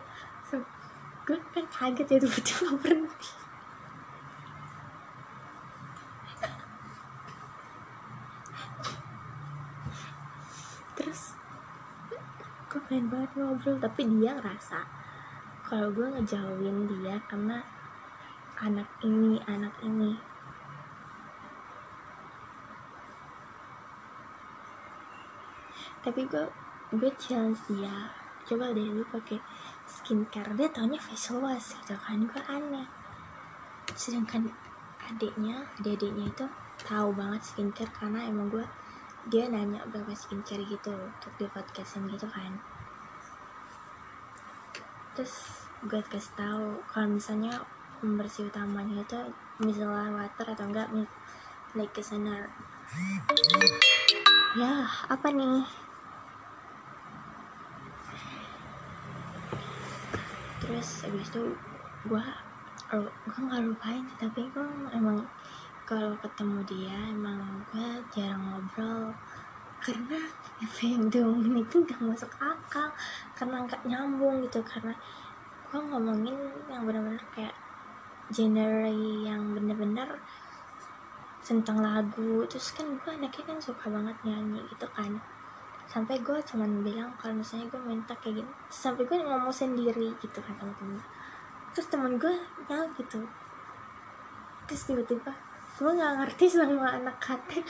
gue 1.24 1.40
kan 1.56 1.64
kaget 1.72 2.04
ya 2.04 2.18
tiba-tiba 2.20 2.76
berhenti. 2.84 3.32
Terus 10.92 11.32
gue 12.68 12.80
pengen 12.84 13.08
banget 13.08 13.30
ngobrol 13.40 13.80
tapi 13.80 14.04
dia 14.04 14.36
ngerasa 14.36 14.84
kalau 15.64 15.88
gue 15.96 16.06
ngejauhin 16.12 16.84
dia 16.92 17.16
karena 17.24 17.64
anak 18.60 18.88
ini 19.00 19.40
anak 19.48 19.72
ini. 19.80 20.20
Tapi 26.04 26.20
gue 26.28 26.44
gue 26.92 27.10
challenge 27.16 27.64
dia. 27.72 28.12
Coba 28.44 28.76
deh 28.76 28.92
lu 28.92 29.00
pakai 29.08 29.40
skincare 29.88 30.56
dia 30.56 30.68
taunya 30.72 31.00
facial 31.00 31.44
wash 31.44 31.76
gitu 31.76 31.94
kan 31.96 32.24
gue 32.24 32.42
aneh 32.48 32.88
sedangkan 33.94 34.50
adiknya 35.04 35.68
adiknya 35.78 36.24
itu 36.32 36.46
tahu 36.84 37.14
banget 37.16 37.42
skincare 37.44 37.92
karena 37.92 38.26
emang 38.28 38.48
gue 38.50 38.66
dia 39.24 39.48
nanya 39.48 39.80
berapa 39.88 40.12
skincare 40.12 40.60
gitu 40.68 40.92
untuk 40.92 41.32
di 41.40 41.48
podcastin 41.48 42.04
gitu 42.12 42.28
kan. 42.28 42.60
Terus 45.16 45.64
gue 45.80 46.00
kasih 46.04 46.34
tahu 46.36 46.84
kalau 46.92 47.08
misalnya 47.08 47.64
pembersih 48.04 48.52
utamanya 48.52 49.00
itu 49.00 49.20
micellar 49.64 50.12
water 50.12 50.52
atau 50.52 50.68
enggak 50.68 50.92
like 51.72 51.92
kesenar 51.96 52.52
ya 54.54 54.86
apa 55.10 55.28
nih 55.34 55.66
terus 60.84 61.08
habis 61.08 61.32
itu 61.32 61.44
gue 62.04 62.24
gue 63.24 63.40
nggak 63.40 63.64
lupain 63.64 64.04
sih 64.04 64.20
tapi 64.20 64.52
gue 64.52 64.68
emang 64.92 65.24
kalau 65.88 66.12
ketemu 66.20 66.60
dia 66.68 67.00
emang 67.08 67.64
gue 67.72 68.04
jarang 68.12 68.44
ngobrol. 68.44 69.16
Karena 69.80 70.20
apa 70.60 70.80
yang 70.84 71.08
itu 71.08 71.76
gak 71.88 72.00
masuk 72.04 72.32
akal 72.36 72.92
karena 73.32 73.64
nggak 73.64 73.80
nyambung 73.88 74.44
gitu 74.44 74.60
karena 74.60 74.92
gue 75.64 75.78
ngomongin 75.80 76.36
yang 76.68 76.84
benar-benar 76.84 77.24
kayak 77.32 77.56
genre 78.28 78.92
yang 79.24 79.56
bener-bener 79.56 80.20
tentang 81.40 81.80
lagu. 81.80 82.44
Terus 82.44 82.76
kan 82.76 82.92
gue 82.92 83.08
anaknya 83.08 83.56
kan 83.56 83.58
suka 83.64 83.88
banget 83.88 84.20
nyanyi 84.20 84.68
gitu 84.68 84.84
kan 84.92 85.24
sampai 85.84 86.18
gue 86.20 86.38
cuman 86.42 86.82
bilang 86.82 87.12
kalau 87.20 87.38
misalnya 87.38 87.70
gue 87.70 87.80
minta 87.84 88.12
kayak 88.18 88.42
gini 88.42 88.52
sampai 88.72 89.06
gue 89.06 89.16
ngomong 89.20 89.54
sendiri 89.54 90.12
gitu 90.18 90.38
kan 90.42 90.54
sama 90.58 90.72
temen. 90.76 91.00
Terus 91.74 91.86
temen 91.90 92.12
gue 92.18 92.34
ya 92.68 92.78
gitu. 92.96 93.18
Terus 94.68 94.82
tiba-tiba 94.88 95.32
gue 95.74 95.90
nggak 95.90 96.12
ngerti 96.22 96.44
sama 96.46 96.86
anak 96.94 97.16
katek 97.18 97.66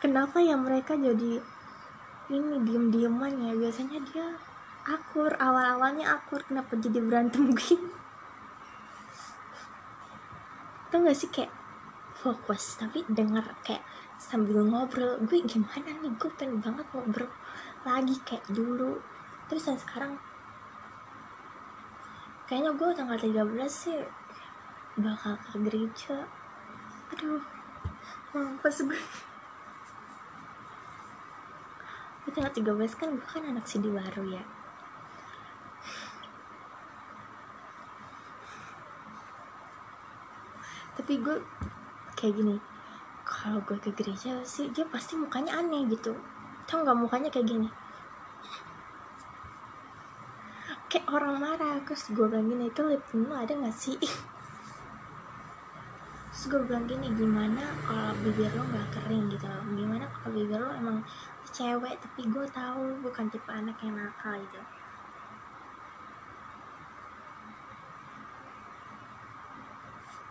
kenapa 0.00 0.40
ya 0.40 0.56
mereka 0.56 0.96
jadi 0.96 1.42
ini 2.30 2.54
diem-dieman 2.62 3.34
ya? 3.36 3.52
Biasanya 3.58 3.98
dia 4.06 4.26
akur 4.86 5.34
awal-awalnya 5.36 6.08
akur. 6.14 6.40
Kenapa 6.46 6.78
jadi 6.78 7.02
berantem 7.02 7.52
gini 7.58 8.00
tau 10.90 11.06
gak 11.06 11.14
sih 11.14 11.30
kayak 11.30 11.54
fokus 12.18 12.76
tapi 12.76 13.06
denger 13.06 13.46
kayak 13.62 13.80
sambil 14.20 14.60
ngobrol 14.60 15.16
gue 15.24 15.40
gimana 15.48 15.96
nih? 16.04 16.12
Gue 16.20 16.28
pengen 16.36 16.60
banget 16.60 16.84
ngobrol 16.92 17.32
lagi 17.88 18.20
kayak 18.28 18.44
dulu. 18.52 19.00
Terus 19.48 19.72
yang 19.72 19.80
sekarang 19.80 20.12
kayaknya 22.44 22.76
gue 22.76 22.88
tanggal 22.92 23.16
13 23.16 23.56
sih 23.72 23.96
bakal 25.00 25.40
ke 25.40 25.56
gereja. 25.64 26.28
Aduh 27.16 27.40
mampus 28.36 28.84
gue. 28.84 29.00
Gue 32.28 32.30
tanggal 32.36 32.52
13 32.52 33.00
kan 33.00 33.08
gue 33.16 33.24
kan 33.24 33.42
anak 33.48 33.64
CD 33.64 33.88
baru 33.88 34.28
ya. 34.28 34.44
Tapi 41.00 41.16
gue 41.16 41.40
kayak 42.20 42.36
gini 42.36 42.69
kalau 43.30 43.62
gue 43.62 43.78
ke 43.78 43.94
gereja 43.94 44.42
sih 44.42 44.66
dia 44.74 44.82
pasti 44.90 45.14
mukanya 45.14 45.62
aneh 45.62 45.86
gitu. 45.86 46.18
Tau 46.66 46.82
nggak 46.82 46.98
mukanya 46.98 47.30
kayak 47.30 47.46
gini? 47.46 47.70
Kayak 50.90 51.06
orang 51.14 51.38
marah. 51.38 51.78
Terus 51.86 52.10
gue 52.10 52.26
bilang 52.26 52.50
gini 52.50 52.66
itu 52.66 52.82
lip 52.82 53.06
lo 53.14 53.38
ada 53.38 53.54
nggak 53.54 53.76
sih? 53.78 53.94
Terus 56.30 56.44
gue 56.50 56.60
bilang 56.66 56.90
gini 56.90 57.14
gimana 57.14 57.70
kalau 57.86 58.10
bibir 58.26 58.50
lo 58.58 58.66
nggak 58.66 58.88
kering 58.98 59.30
gitu 59.30 59.46
gimana 59.74 60.06
kalau 60.08 60.30
bibir 60.34 60.62
lo 60.62 60.70
emang 60.72 61.02
cewek 61.50 61.98
tapi 61.98 62.30
gue 62.30 62.46
tahu 62.54 63.02
bukan 63.02 63.26
tipe 63.28 63.50
anak 63.50 63.76
yang 63.82 63.98
nakal 63.98 64.38
gitu 64.38 64.62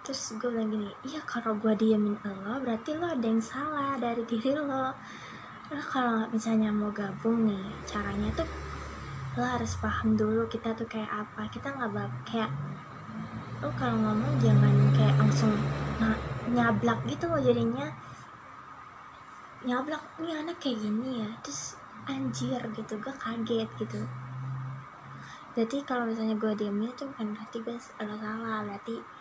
terus 0.09 0.41
gue 0.41 0.49
bilang 0.49 0.73
gini 0.73 0.89
iya 1.05 1.21
kalau 1.21 1.53
gue 1.61 1.69
diemin 1.77 2.17
lo 2.25 2.57
berarti 2.65 2.97
lo 2.97 3.13
ada 3.13 3.29
yang 3.29 3.37
salah 3.37 3.93
dari 4.01 4.25
diri 4.25 4.57
lo. 4.57 4.89
Lo 5.69 5.81
kalau 5.85 6.25
misalnya 6.33 6.73
mau 6.73 6.89
gabung 6.89 7.45
nih 7.45 7.77
caranya 7.85 8.33
tuh 8.33 8.49
lo 9.37 9.45
harus 9.45 9.77
paham 9.77 10.17
dulu 10.17 10.49
kita 10.49 10.73
tuh 10.73 10.89
kayak 10.89 11.13
apa. 11.13 11.45
Kita 11.53 11.77
nggak 11.77 11.91
bab 11.93 12.09
kayak 12.25 12.49
lo 13.61 13.69
kalau 13.77 14.01
ngomong 14.01 14.33
jangan 14.41 14.73
kayak 14.97 15.13
langsung 15.21 15.53
nah, 16.01 16.17
nyablak 16.49 17.05
gitu 17.05 17.29
loh 17.29 17.37
jadinya. 17.45 17.85
Nyablak 19.61 20.01
nih 20.25 20.33
anak 20.41 20.57
kayak 20.57 20.89
gini 20.89 21.21
ya. 21.21 21.29
Terus 21.45 21.77
anjir 22.09 22.65
gitu 22.73 22.97
gue 22.97 23.13
kaget 23.13 23.69
gitu. 23.77 24.01
Jadi 25.53 25.85
kalau 25.85 26.09
misalnya 26.09 26.33
gue 26.33 26.49
diemin 26.57 26.97
tuh 26.97 27.13
bukan 27.13 27.29
berarti 27.29 27.61
gue 27.61 27.77
lo 27.77 28.15
salah 28.17 28.65
berarti 28.65 29.18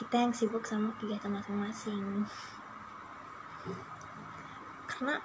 kita 0.00 0.16
yang 0.16 0.32
sibuk 0.32 0.64
sama 0.64 0.96
kegiatan 0.96 1.28
masing-masing. 1.28 2.24
Karena 4.88 5.20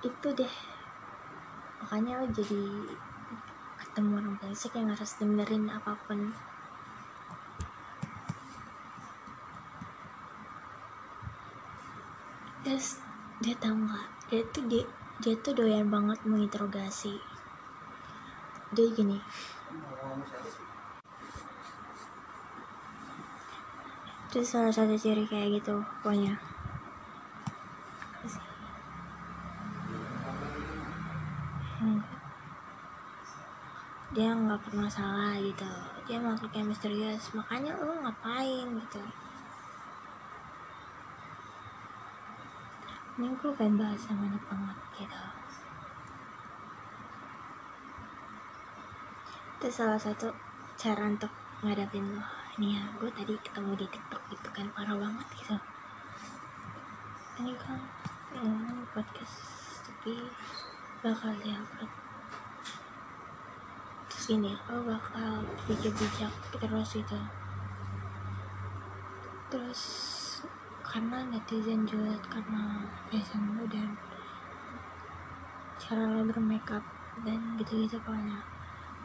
itu 0.00 0.28
deh. 0.32 0.54
Makanya 1.84 2.24
lo 2.24 2.26
jadi 2.32 2.64
ketemu 3.76 4.10
orang 4.16 4.34
brengsek 4.40 4.72
yang 4.72 4.88
harus 4.88 5.20
dengerin 5.20 5.68
apa 5.68 5.92
pun. 6.08 6.32
Terus 12.64 13.04
dia 13.44 13.52
tahu 13.60 13.84
nggak? 13.84 14.08
Dia 14.32 14.42
tuh 14.48 14.64
dia, 14.64 14.84
dia 15.20 15.36
tuh 15.44 15.52
doyan 15.52 15.92
banget 15.92 16.24
menginterogasi. 16.24 17.20
Dia 18.72 18.88
gini 18.96 19.20
terus 24.36 24.52
salah 24.52 24.68
satu 24.68 24.92
ciri 25.00 25.24
kayak 25.24 25.64
gitu 25.64 25.80
pokoknya. 26.04 26.36
Hmm. 31.80 32.04
dia 34.12 34.36
nggak 34.36 34.60
pernah 34.60 34.92
salah 34.92 35.40
gitu. 35.40 35.64
Dia 36.04 36.20
makhluk 36.20 36.52
yang 36.52 36.68
misterius 36.68 37.32
makanya 37.32 37.80
lo 37.80 37.96
ngapain 38.04 38.76
gitu? 38.76 39.00
Ini 43.16 43.32
gue 43.40 43.50
pengen 43.56 43.80
bahas 43.80 44.04
yang 44.04 44.20
banyak 44.20 44.44
banget 44.52 44.78
gitu. 45.00 45.22
Itu 49.56 49.68
salah 49.72 49.96
satu 49.96 50.28
cara 50.76 51.08
untuk 51.08 51.32
ngadapin 51.64 52.04
lo 52.12 52.35
ini 52.56 52.72
ya 52.72 52.88
gue 52.96 53.12
tadi 53.12 53.36
ketemu 53.36 53.76
di 53.76 53.86
tiktok 53.92 54.22
gitu 54.32 54.48
kan 54.48 54.64
parah 54.72 54.96
banget 54.96 55.28
gitu. 55.36 55.56
Ini 57.36 57.52
kan 57.60 57.76
hmm, 58.32 58.88
podcast 58.96 59.36
tapi 59.84 60.32
bakal 61.04 61.36
diupload. 61.44 61.90
Terus 64.08 64.24
gini 64.24 64.56
lo 64.72 64.88
bakal 64.88 65.44
bijak-bijak 65.68 66.32
terus 66.56 66.90
gitu. 66.96 67.20
Terus 69.52 69.82
karena 70.80 71.28
netizen 71.28 71.84
julid 71.84 72.24
karena 72.32 72.88
fashion 73.12 73.52
lo 73.52 73.68
dan 73.68 74.00
cara 75.76 76.08
lo 76.08 76.24
bermakeup 76.24 76.80
dan 77.20 77.60
gitu-gitu 77.60 78.00
pokoknya 78.00 78.55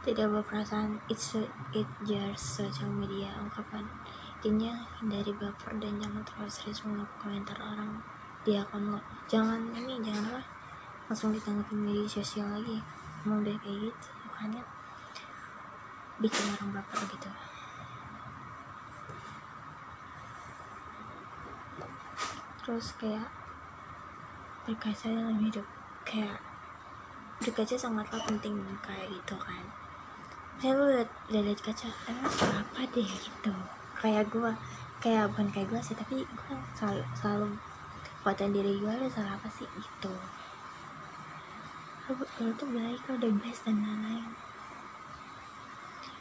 tidak 0.02 0.34
berperasaan. 0.34 0.98
It's 1.06 1.38
a, 1.38 1.46
it 1.78 1.86
just 2.02 2.58
social 2.58 2.90
media 2.90 3.30
ungkapan. 3.38 3.86
Intinya 4.42 4.74
hindari 4.98 5.30
baper 5.38 5.78
dan 5.78 6.02
jangan 6.02 6.26
terlalu 6.26 6.50
serius 6.50 6.82
menganggap 6.82 7.14
komentar 7.22 7.58
orang. 7.62 8.02
Di 8.42 8.58
akun 8.58 8.98
lo 8.98 9.00
jangan 9.30 9.70
ini 9.78 10.02
jangan 10.02 10.34
apa? 10.34 10.42
Langsung 11.06 11.30
ditanggapin 11.30 11.78
media 11.78 12.10
sosial 12.10 12.50
lagi. 12.50 12.82
Mau 13.30 13.38
udah 13.38 13.54
kayak 13.62 13.78
gitu 13.94 14.10
makanya 14.26 14.66
bikin 16.18 16.46
orang 16.58 16.82
baper 16.82 17.00
gitu. 17.06 17.30
Terus 22.66 22.88
kayak 22.98 23.30
berkaca 24.66 25.06
dalam 25.14 25.38
hidup. 25.38 25.66
Kayak 26.02 26.42
berkaca 27.38 27.78
sangatlah 27.78 28.22
penting 28.26 28.58
kayak 28.82 29.06
gitu 29.10 29.38
kan 29.38 29.81
saya 30.60 30.74
lu 30.76 30.86
liat, 30.92 31.10
liat 31.32 31.60
kaca. 31.64 31.88
Emang 32.10 32.28
apa 32.52 32.82
deh 32.92 33.08
gitu? 33.08 33.54
Kayak 33.96 34.28
gue 34.34 34.52
kayak 35.02 35.34
bukan 35.34 35.50
kayak 35.50 35.68
gue 35.74 35.82
sih 35.82 35.98
tapi 35.98 36.22
gue 36.22 36.56
selalu 36.78 37.02
selalu 37.18 37.48
kuatan 38.22 38.54
diri 38.54 38.78
gue 38.78 38.92
ada 38.94 39.10
salah 39.10 39.34
apa 39.34 39.50
sih 39.50 39.66
gitu. 39.80 40.14
Lu, 42.06 42.14
lu 42.44 42.52
tuh 42.54 42.70
baik 42.70 43.02
lu 43.10 43.16
the 43.18 43.30
best 43.42 43.66
dan 43.66 43.82
lain-lain. 43.82 44.30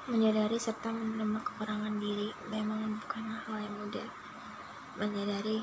Menyadari 0.08 0.56
serta 0.56 0.88
menerima 0.88 1.40
kekurangan 1.44 2.00
diri 2.00 2.32
memang 2.48 2.96
bukan 3.04 3.24
hal 3.44 3.56
yang 3.60 3.76
mudah. 3.76 4.08
Menyadari 4.96 5.60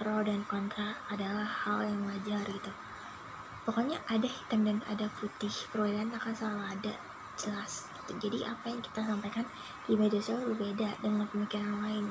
pro 0.00 0.24
dan 0.24 0.40
kontra 0.48 0.96
adalah 1.12 1.44
hal 1.44 1.84
yang 1.84 2.00
wajar 2.08 2.40
gitu. 2.48 2.72
Pokoknya 3.68 4.00
ada 4.08 4.24
hitam 4.24 4.64
dan 4.64 4.80
ada 4.88 5.12
putih. 5.20 5.52
Perbedaan 5.68 6.14
akan 6.14 6.32
selalu 6.32 6.64
ada 6.72 6.94
jelas 7.36 7.95
gitu. 8.06 8.30
jadi 8.30 8.54
apa 8.54 8.70
yang 8.70 8.80
kita 8.80 9.02
sampaikan 9.02 9.44
di 9.90 9.98
media 9.98 10.22
sosial 10.22 10.46
berbeda 10.46 11.02
dengan 11.02 11.26
pemikiran 11.26 11.82
lain. 11.82 12.06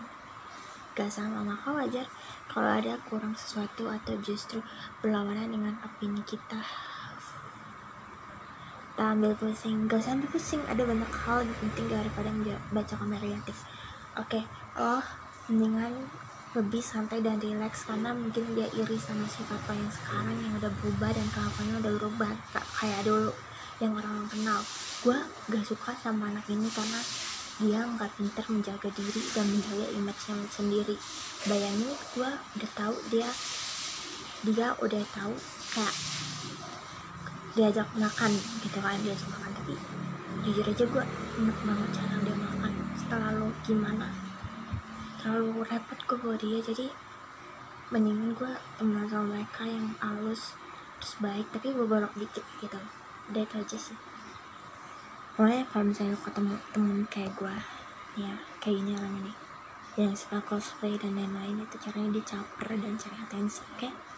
Gak 0.96 1.12
sama 1.12 1.44
maka 1.44 1.76
wajar 1.76 2.08
kalau 2.48 2.72
ada 2.72 2.96
kurang 3.08 3.36
sesuatu 3.36 3.88
atau 3.88 4.16
justru 4.24 4.60
berlawanan 5.00 5.52
dengan 5.52 5.76
opini 5.84 6.24
kita. 6.24 6.60
Tak 8.96 9.08
ambil 9.20 9.36
pusing. 9.36 9.92
Gak 9.92 10.00
usah 10.00 10.16
ambil 10.16 10.32
pusing. 10.32 10.64
Ada 10.72 10.88
banyak 10.88 11.12
hal 11.12 11.44
lebih 11.44 11.58
penting 11.68 11.86
daripada 11.92 12.32
baca 12.72 12.94
komen 12.96 13.20
negatif. 13.20 13.68
Oke. 14.16 14.40
Okay. 14.40 14.44
oh 14.80 15.04
mendingan 15.52 15.92
lebih 16.56 16.80
santai 16.80 17.20
dan 17.20 17.36
rileks 17.36 17.84
karena 17.84 18.16
mungkin 18.16 18.56
dia 18.56 18.64
iri 18.72 18.96
sama 18.96 19.28
sifat 19.28 19.60
lo 19.68 19.76
yang 19.76 19.92
sekarang 19.92 20.38
yang 20.40 20.56
udah 20.56 20.72
berubah 20.80 21.12
dan 21.12 21.28
kelakuannya 21.36 21.76
udah 21.84 21.92
berubah 22.00 22.32
gak 22.56 22.66
kayak 22.80 23.04
dulu 23.04 23.36
yang 23.84 23.92
orang 23.92 24.24
kenal 24.32 24.64
gue 25.06 25.22
gak 25.54 25.62
suka 25.62 25.94
sama 26.02 26.34
anak 26.34 26.50
ini 26.50 26.66
karena 26.74 26.98
dia 27.62 27.86
nggak 27.86 28.10
pinter 28.18 28.42
menjaga 28.50 28.90
diri 28.90 29.22
dan 29.38 29.46
menjaga 29.46 29.86
image-nya 29.94 30.50
sendiri. 30.50 30.98
Bayangin 31.46 31.94
gue 31.94 32.32
udah 32.34 32.72
tahu 32.74 32.98
dia 33.14 33.30
dia 34.42 34.74
udah 34.82 35.04
tahu 35.14 35.38
kayak 35.78 35.96
diajak 37.54 37.86
makan 37.94 38.34
gitu 38.66 38.82
kan 38.82 38.98
diajak 39.06 39.30
makan. 39.30 39.54
Tapi 39.62 39.78
jujur 40.42 40.66
aja 40.66 40.84
gue 40.90 41.04
enak 41.38 41.60
banget 41.62 41.90
cara 42.02 42.16
dia 42.26 42.38
makan. 42.42 42.72
Terlalu 43.06 43.48
gimana? 43.62 44.10
Terlalu 45.22 45.70
repot 45.70 46.00
gue 46.02 46.18
buat 46.18 46.42
dia. 46.42 46.60
Jadi 46.66 46.90
mendingan 47.94 48.34
gue 48.34 48.52
temenan 48.82 49.06
sama 49.06 49.38
mereka 49.38 49.70
yang 49.70 49.94
halus 50.02 50.58
terus 50.98 51.14
baik 51.22 51.46
tapi 51.54 51.78
beberapa 51.78 52.10
dikit 52.18 52.42
gitu. 52.58 52.82
Udah 53.30 53.46
itu 53.46 53.56
aja 53.62 53.78
sih 53.78 54.15
pokoknya 55.36 55.68
kalau 55.68 55.92
misalnya 55.92 56.16
lo 56.16 56.20
ketemu 56.24 56.56
temen 56.72 57.00
kayak 57.12 57.32
gue 57.36 57.56
ya 58.16 58.34
kayak 58.64 58.76
gini 58.80 58.92
orang 58.96 59.16
ini 59.20 59.34
yang 59.96 60.16
suka 60.16 60.40
cosplay 60.44 60.96
dan 61.00 61.16
lain-lain 61.16 61.64
itu 61.64 61.76
caranya 61.80 62.20
dia 62.20 62.24
caper 62.36 62.76
dan 62.76 63.00
cari 63.00 63.16
atensi 63.16 63.64
oke? 63.76 63.88
Sesungguhnya 63.88 64.15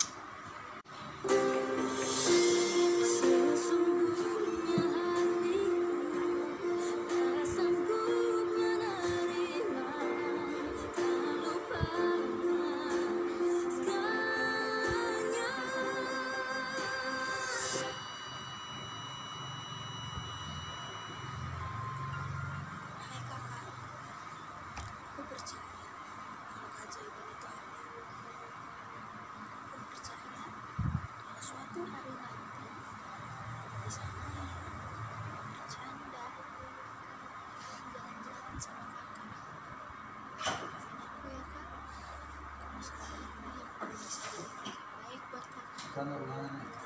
kak, 45.98 46.06
kalau 46.06 46.77